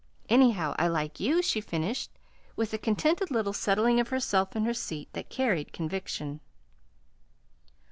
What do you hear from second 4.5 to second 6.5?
in her seat that carried conviction.